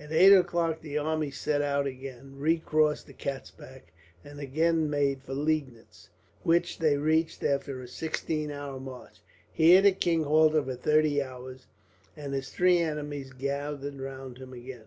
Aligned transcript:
At 0.00 0.12
eight 0.12 0.32
o'clock 0.32 0.80
the 0.80 0.96
army 0.96 1.30
set 1.30 1.60
out 1.60 1.86
again, 1.86 2.38
recrossed 2.38 3.06
the 3.06 3.12
Katzbach, 3.12 3.82
and 4.24 4.40
again 4.40 4.88
made 4.88 5.22
for 5.22 5.34
Liegnitz, 5.34 6.08
which 6.42 6.78
they 6.78 6.96
reached 6.96 7.44
after 7.44 7.82
a 7.82 7.86
sixteen 7.86 8.50
hours' 8.50 8.80
march. 8.80 9.18
Here 9.52 9.82
the 9.82 9.92
king 9.92 10.22
halted 10.24 10.64
for 10.64 10.74
thirty 10.76 11.22
hours, 11.22 11.66
and 12.16 12.32
his 12.32 12.48
three 12.48 12.78
enemies 12.78 13.34
gathered 13.34 14.00
round 14.00 14.38
him 14.38 14.54
again. 14.54 14.86